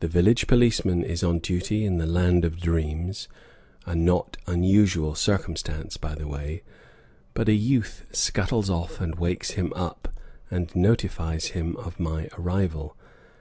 [0.00, 3.28] The village policeman is on duty in the land of dreams,
[3.86, 6.64] a not unusual circumstance, by the way;
[7.34, 10.08] but a youth scuttles off and wakes him up,
[10.50, 12.96] and notifies him of my arrival.